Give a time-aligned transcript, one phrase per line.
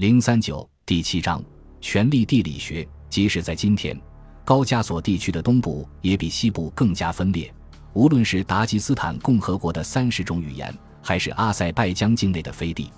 [0.00, 1.44] 零三九第七章
[1.78, 2.88] 权力地理学。
[3.10, 3.94] 即使在今天，
[4.46, 7.52] 高加索地区的东部也比西部更加分裂。
[7.92, 12.90] 无论是达吉斯坦共和国的三十种语言，还是阿塞拜疆境内的飞地，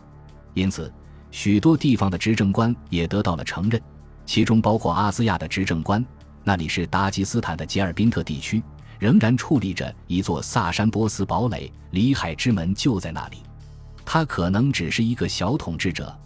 [0.54, 0.95] 因此
[1.33, 3.82] 许多地方的执政官也得到了承认，
[4.25, 6.07] 其中包括阿兹亚的执政官。
[6.45, 8.62] 那里是达吉斯坦的杰尔宾特地区，
[9.00, 13.39] 仍然矗立着一座萨珊波斯堡垒，里海之门就在那里。
[14.05, 16.16] 他可能只是一个小统治者，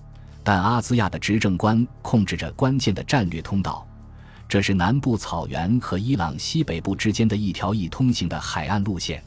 [0.47, 3.85] 但阿兹亚的执政官控制着关键的战略通道。
[4.49, 9.21] 这是南部草原和伊朗西北部之间的一条易通行的海岸路线。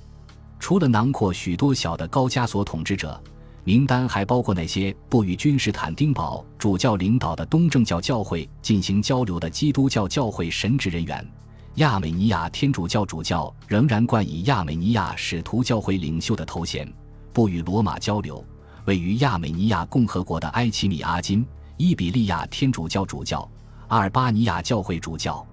[0.61, 3.21] 除了囊括许多小的高加索统治者，
[3.66, 11.30] 名单还包括那些不与君士坦丁堡主教领导的东正教教会进行交流的基督教教会神职人员。
[11.75, 16.89] 亚美尼亚天主教主教仍然冠以亚美尼亚使徒教会领袖的头衔，
[17.33, 18.41] 不与罗马交流。
[18.89, 21.45] 位于亚美尼亚共和国的埃奇米阿金
[21.77, 23.47] 伊比利亚天主教主教。
[23.88, 25.45] 阿尔巴尼亚教会主教，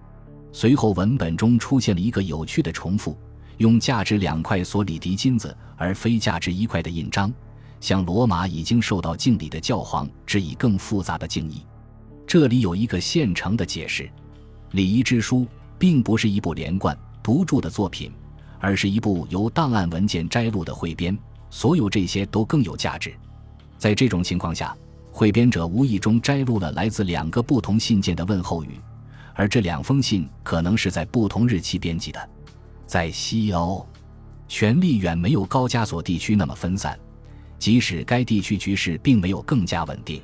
[0.53, 3.15] 随后文本中出现了一个有趣的重复，
[3.59, 7.31] 用价值两块索里迪金子而非价值一块的印章，
[7.79, 11.63] 向罗马已经受到敬礼的教皇致以更复杂的敬意。
[12.27, 14.11] 这里有一个现成的解释：
[14.71, 15.47] 礼仪之书
[15.79, 18.11] 并不是一部连贯独著的作品，
[18.61, 21.15] 而是一部由档案文件摘录的汇编。
[21.51, 23.15] 所有这些都更有价值。
[23.79, 24.77] 在这种情况下。
[25.19, 28.79] 汇编者无意中摘录了来自两个不同信件的问候语，
[29.33, 32.29] 而这两封信可能是在不同日期编辑的。
[32.85, 33.87] 在西欧，
[34.47, 37.01] 权力远没有高加索地区那么分散，
[37.59, 40.21] 即使该地区局势并没有更加稳定。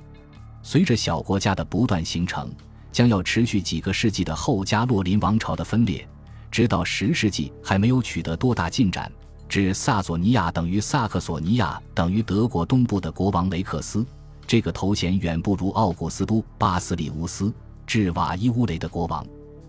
[0.62, 2.54] 随着小国家的不断形成，
[2.92, 6.06] 将要持续几个世纪的后加洛林王朝的分裂，
[6.50, 9.10] 直到十世纪还没有取得多大进展。
[9.52, 14.02] 指萨索尼亚等于萨克索尼亚等于德国东部的国王雷克斯。
[14.46, 17.52] 这个头衔远不如奥古斯都·巴斯里乌斯
[17.86, 19.22] 至瓦伊乌雷的国王，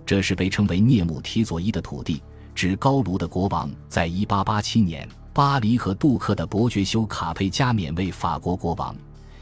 [0.06, 2.24] 这是被称为涅姆提佐伊的土地，
[2.56, 3.70] 指高卢的国王。
[3.90, 8.96] 在1887年，巴黎和杜克的伯爵修卡佩加冕为法国国王，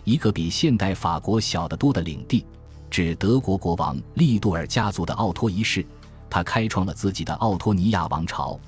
[0.05, 2.43] 一个比现代法国小得多的领地，
[2.89, 5.85] 指德国国王利杜尔家族的奥托一世，
[6.31, 8.59] 他开创了自己的奥托尼亚王朝。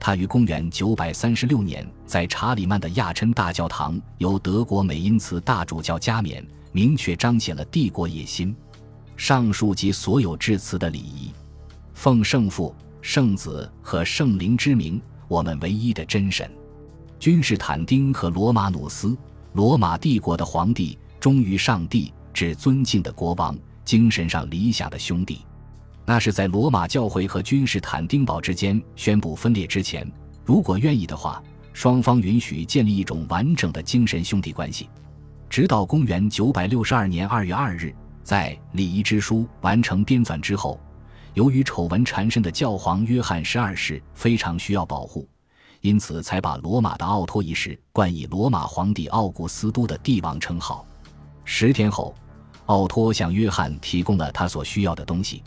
[0.00, 8.54] 他于公元936年在查理曼的亚琛大教堂由德国美因茨大主教加冕，明确彰显了帝国野心。
[9.16, 11.32] 上述及所有致辞的礼仪，
[11.92, 12.72] 奉圣父、
[13.02, 16.48] 圣子和圣灵之名，我们唯一的真神——
[17.18, 19.18] 君士坦丁和罗马努斯，
[19.54, 25.44] 罗马帝国的皇帝，忠于上帝、至尊敬的国王，精神上理想的兄弟。
[26.08, 30.10] 那是在罗马教会和君士坦丁堡之间宣布分裂之前，
[30.42, 31.42] 如果愿意的话，
[31.74, 34.88] 双方允许建立一种完整的精神兄弟关系。
[35.50, 40.80] 直到公元962年2月2日，在《礼仪之书》完成编纂之后，
[41.34, 45.28] 由于丑闻缠身的教皇约翰十二世非常需要保护，
[45.82, 50.86] 因此才把罗马的奥托一世冠以罗马皇帝奥古斯都的帝王称号。
[51.44, 52.14] 十天后，
[52.64, 55.42] 奥托向约翰提供了他所需要的东西。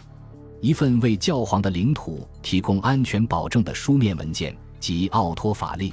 [0.61, 5.91] 一份为教皇的领土提供安全保证的书面文件及奥托法令。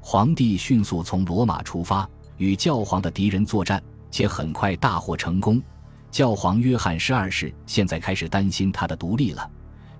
[0.00, 3.80] 皇帝迅速从罗马出发，与教皇的敌人作战，
[4.10, 5.62] 且很快大获成功。
[6.10, 9.48] 教皇约翰十二世现在开始担心他的独立了，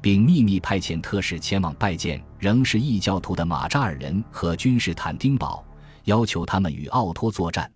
[0.01, 5.65] 并秘密派遣特使前往拜见仍是异教徒的马扎尔人和君士坦丁堡，
[6.05, 7.71] 要求他们与奥托作战。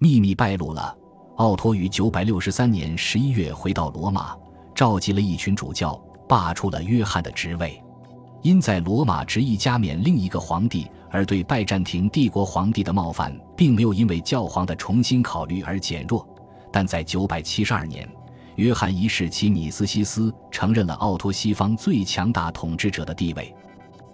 [0.00, 0.92] 秘密败露了，
[1.36, 4.36] 奥托于九百六十三年十一月回到罗马。
[4.80, 5.94] 召集了一群主教，
[6.26, 7.78] 罢黜了约翰的职位。
[8.40, 16.26] 因在罗马执意加冕另一个皇帝，而对拜占庭帝国皇帝的冒犯，并没有因为教皇的重新考虑而减弱。
[16.72, 18.10] 但在972年，
[18.56, 23.54] 约翰一世其米斯西斯承认了奥托西方最强大统治者的地位。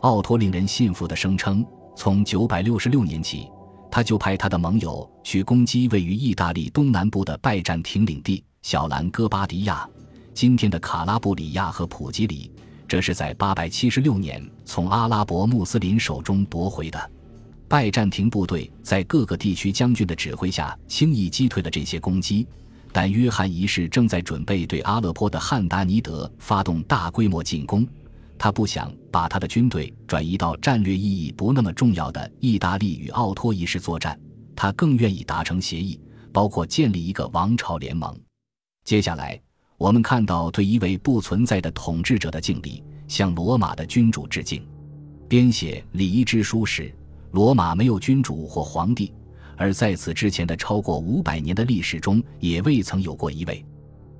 [0.00, 3.48] 奥托令人信服地声称，从966年起，
[3.88, 9.88] 他就派他的盟友去攻击位于意大利东南部的拜占庭领地小兰哥巴迪亚。
[10.36, 12.50] 今天的卡拉布里亚和普吉里，
[12.86, 17.10] 这是在876年从阿拉伯穆斯林手中夺回的。
[17.66, 22.46] 拜占庭部队在各个地区将军的指挥下，轻易击退了这些攻击。
[22.92, 27.88] 但约翰一世正在准备对阿勒颇的汉达尼德发动大规模进攻，
[28.36, 34.20] 他不想把他的军队转移到战略意义不那么重要的意大利与奥托一世作战，
[34.54, 35.98] 他更愿意达成协议，
[36.30, 38.14] 包括建立一个王朝联盟。
[38.84, 39.45] 接下来。
[39.78, 44.66] 我们看到对一位不存在的统治者的敬礼，向罗马的君主致敬。
[45.28, 46.94] 编写礼仪之书时，
[47.32, 49.12] 罗马没有君主或皇帝，
[49.54, 53.62] 而在此之前的超过五百年的历史中，也未曾有过一位。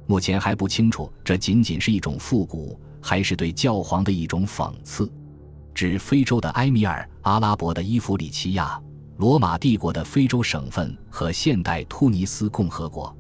[0.07, 5.11] 目前还不清楚，这仅仅是一种复古，还是对教皇的一种讽刺。
[5.75, 8.79] 指非洲的埃米尔、阿拉伯的伊弗里奇亚、
[9.17, 13.15] 罗马帝国的非洲省份和现代突尼斯共和国、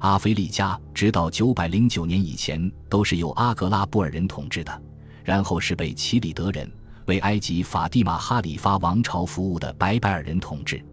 [0.00, 4.82] 阿非利加，直到九百零九年以前都是由阿格拉布尔人统治的，
[5.24, 6.70] 然后是被齐里德人。
[7.06, 10.84] 为埃及法蒂玛哈里发王朝服务的白白尔人统治，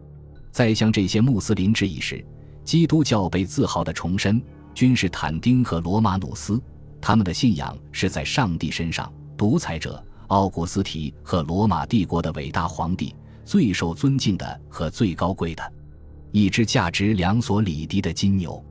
[0.52, 2.24] 在向这些穆斯林致意时，
[2.64, 4.40] 基督教被自豪地重申：
[4.76, 6.62] 君士坦丁和罗马努斯，
[7.02, 15.74] 他们的信仰是在上帝身上，独裁者奥古斯提和罗马帝国的伟大皇帝，最受尊敬的和最高贵的，
[16.32, 18.64] 一只价值两所里迪的金牛，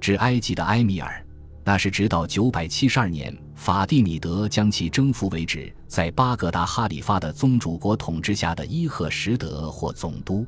[0.00, 1.24] 指埃及的埃米尔。
[1.62, 10.46] 那是直到九百七十二年，法蒂米德将其征服为止，在巴格达哈里发的宗主国统治下的伊赫什德或总督。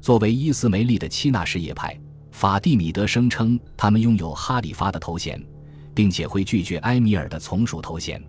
[0.00, 1.98] 作为伊斯梅利的七纳什叶派，
[2.30, 5.44] 法蒂米德声称他们拥有哈里发的头衔，
[5.92, 8.22] 并且会拒绝埃米尔的从属头衔。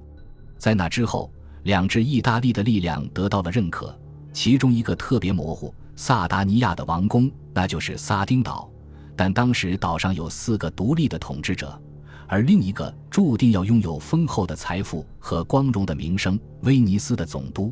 [0.58, 1.32] 在那之后，
[1.64, 3.98] 两支意大利的力量得到了认可，
[4.34, 8.70] 其中一个特别模糊，萨达尼亚的王宫，那就是撒丁岛，
[9.16, 11.82] 但当时岛上有四个独立的统治者。
[12.28, 17.72] 而另一个注定要拥有丰厚的财富和光荣的名声——威尼斯的总督。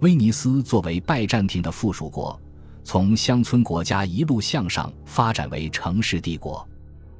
[0.00, 2.40] 威尼斯作为拜占庭的附属国，
[2.82, 6.66] 从乡村国家一路向上发展为城市帝国。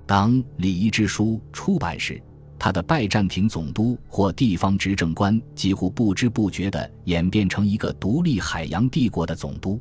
[0.06, 2.20] 当《礼仪之书》出版时，
[2.58, 9.78] 他的拜占庭总督或地方执政官几乎不知不觉地演变成一个独立海洋帝国的总督。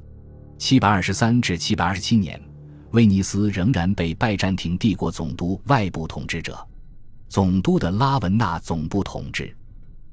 [0.57, 2.39] 七百二十三至七百二十七年，
[2.91, 6.57] 威尼斯仍然被拜占庭帝国总督外部统治者。
[7.29, 9.55] 总督的拉文纳总部统治，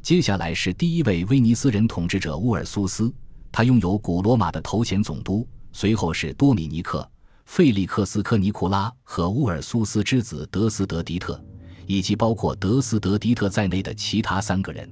[0.00, 3.12] 接下来是第一位威尼斯人统治者乌尔苏斯，
[3.50, 5.46] 他拥有古罗马的头衔总督。
[5.72, 7.08] 随后是多米尼克、
[7.44, 11.40] 费利克斯科尼库拉和乌尔苏斯之子德斯德迪特，
[11.86, 14.88] 以及包括德斯德迪特在内的其他三个人。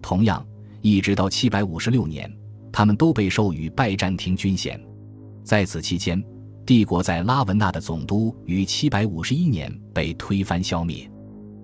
[0.00, 0.44] 同样，
[0.80, 2.32] 一直到七百五十六年，
[2.72, 4.80] 他们都被授予拜占庭军衔。
[5.44, 6.24] 在此期间，
[6.66, 11.08] 帝国在拉文纳的总督于七百五十一年被推翻消灭。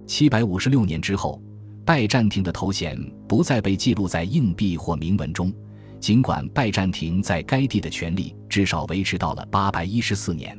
[0.06, 1.42] 七百五十六年之后，
[1.84, 2.96] 拜占庭的头衔
[3.26, 5.52] 不再被记录在硬币或铭文中。
[5.98, 10.56] 尽管拜占庭在该地的权力至少维持到了八百一十四年，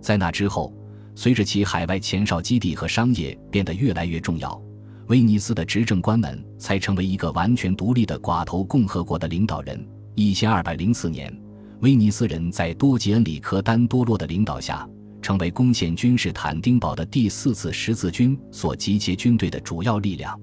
[0.00, 0.72] 在那之后，
[1.16, 4.60] 随着其海外前哨基地和商业变得越来越重要，
[5.08, 9.84] 威尼斯的执政官们才成为一个完全独立的寡头共和国的领导人。
[10.14, 11.36] 一千二百零四年，
[11.82, 14.88] 威尼斯人在多吉恩里科丹多洛的领导下。
[15.20, 20.38] 成为攻陷君士坦丁堡的第四次十字军所集结军队的主要力量。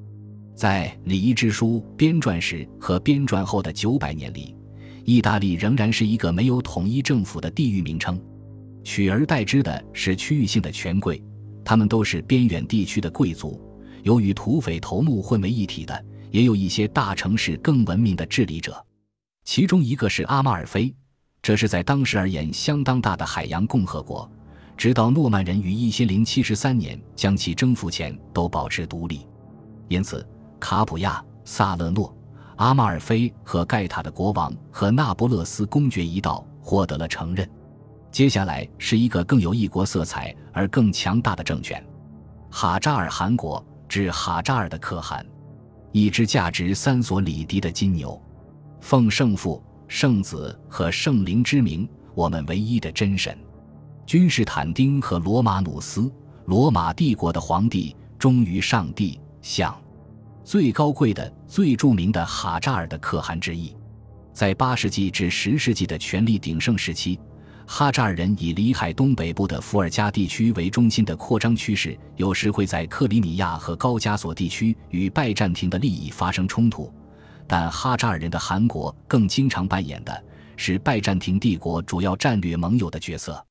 [0.56, 4.56] 在《礼仪之书》编撰时和编撰后的九百年里，
[5.04, 8.18] 意大利仍然是一个没有统一政府的地域名称，
[8.82, 11.22] 取而代之的是区域性的权贵，
[11.64, 13.62] 他们都是边远地区的贵族，
[14.04, 18.82] 由于土匪头目混为一体的，也有一些大城市更文明的治理者，
[19.44, 20.94] 其中一个是阿马尔菲，
[21.42, 24.30] 这是在当时而言相当大的海洋共和国。
[24.78, 29.28] 直到诺曼人于一千零七十三年将其征服前，都保持独立。
[29.90, 30.26] 因此，
[30.58, 32.16] 卡普亚、萨勒诺、
[32.56, 37.50] 阿马尔菲和盖塔的国王和那不勒斯公爵一道获得了承认。
[38.10, 41.84] 接下来是一个更有异国色彩而更强大的政权——
[42.50, 45.26] 哈扎尔汗国，至哈扎尔的可汗，
[45.92, 48.18] 一只价值三所里迪的金牛，
[48.80, 53.36] 奉圣父、圣子和圣灵之名，我们唯一的真神。
[54.06, 56.10] 君士坦丁和罗马努斯，
[56.46, 59.76] 罗马帝国的皇帝忠于上帝，像
[60.44, 63.76] 最高贵的、最著名的哈扎尔的可汗之一。
[64.31, 67.19] 在八世纪至十世纪的权力鼎盛时期，
[67.66, 76.94] 哈扎尔人以里海东北部的伏尔加地区为中心的扩张趋势，有时会在克里米亚和高加索地区与拜占庭的利益发生冲突。
[77.50, 80.24] 但哈扎尔人的汗国更经常扮演的
[80.56, 83.44] 是拜占庭帝国主要战略盟友的角色。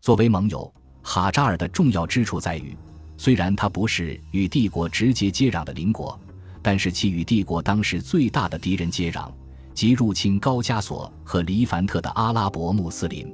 [0.00, 2.76] 作为盟友，哈扎尔的重要之处在于，
[3.16, 6.18] 虽然它不是与帝国直接接壤的邻国，
[6.60, 9.30] 但是其与帝国当时最大的敌人接壤，
[9.72, 13.32] 即入侵高加索和黎凡特的阿拉伯穆斯林。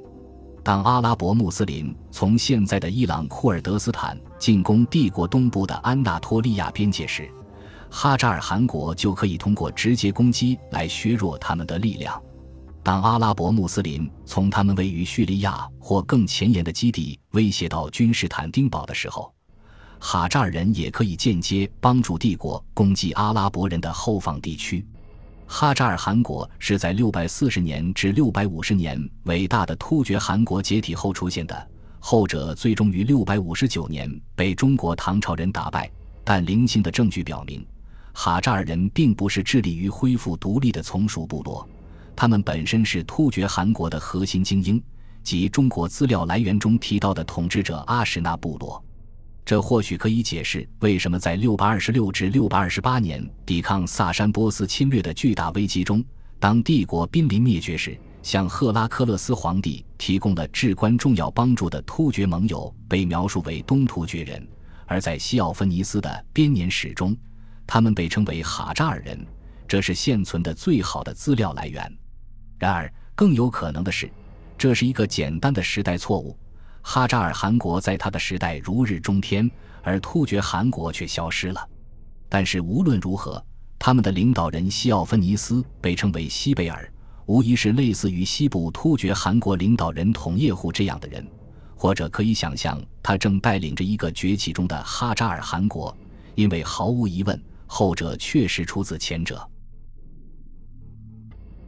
[0.63, 7.27] 当阿拉伯穆斯林从现在的伊朗库尔德斯坦进攻帝国东部的安纳托利亚边界时，
[7.95, 12.19] 哈扎尔汗国就可以通过直接攻击来削弱他们的力量。
[12.81, 19.31] 当阿拉伯穆斯林从他们位于叙利亚或更前沿的基地威胁到君士坦丁堡的时候，
[19.99, 24.83] 哈扎尔人也可以间接帮助帝国攻击阿拉伯人的后方地区。
[25.45, 31.69] 哈扎尔汗国是在640年至650年伟大的突厥汗国解体后出现的，
[31.99, 35.87] 后者最终于659年被中国唐朝人打败。
[36.25, 37.65] 但零星的证据表明，
[38.13, 41.67] 哈扎尔人并不是致力于恢复独立的从属部落，
[42.15, 44.81] 他们本身是突厥汗国的核心精英，
[45.23, 48.81] 即中国资料来源中提到的统治者阿史那部落。
[49.45, 56.01] 这或许可以解释为什么在626至628年抵抗萨珊波斯侵略的巨大危机中，
[56.39, 64.47] 当帝国濒临灭绝时，向赫拉克勒斯皇帝提供了至关重要帮助的突厥盟友被描述为东突厥人。
[64.85, 67.15] 而在西奥芬尼斯的编年史中，
[67.65, 69.25] 他们被称为哈扎尔人，
[69.67, 71.97] 这是现存的最好的资料来源。
[72.59, 74.09] 然而，更有可能的是，
[74.57, 76.37] 这是一个简单的时代错误。
[76.81, 79.49] 哈扎尔汗国在他的时代如日中天，
[79.81, 81.69] 而突厥汗国却消失了。
[82.29, 83.43] 但是无论如何，
[83.79, 86.91] 他们的领导人西奥芬尼斯被称为西贝尔，
[87.25, 91.25] 无疑是类似于西部突厥汗国领导人统叶护这样的人。
[91.75, 95.95] 或者可以想象，他正带领着一个崛起中的哈扎尔汗国，
[96.33, 99.49] 因为毫无疑问，后者确实出自前者。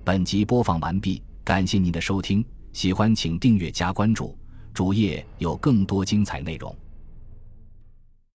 [0.04, 4.38] 本集播放完毕，感谢您的收听，喜欢请订阅加关注，
[4.74, 6.75] 主页有更多精彩内容。